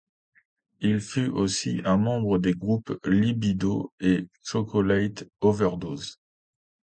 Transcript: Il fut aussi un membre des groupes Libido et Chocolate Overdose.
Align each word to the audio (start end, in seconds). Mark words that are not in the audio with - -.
Il 0.79 0.99
fut 0.99 1.27
aussi 1.27 1.79
un 1.85 1.97
membre 1.97 2.39
des 2.39 2.53
groupes 2.55 2.97
Libido 3.05 3.93
et 3.99 4.25
Chocolate 4.41 5.25
Overdose. 5.41 6.17